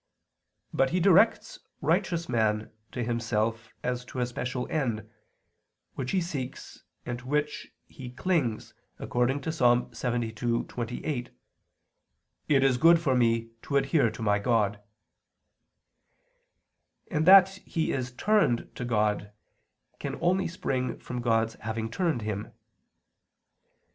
[0.73, 5.07] But He directs righteous men to Himself as to a special end,
[5.93, 6.57] which they seek,
[7.05, 8.59] and to which they wish to cling,
[8.97, 9.59] according to Ps.
[9.61, 11.29] 72:28,
[12.49, 14.81] "it is good for Me to adhere to my God."
[17.11, 19.31] And that they are "turned" to God
[19.99, 22.51] can only spring from God's having "turned" them.